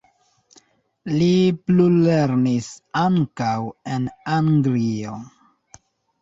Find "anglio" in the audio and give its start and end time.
4.39-5.15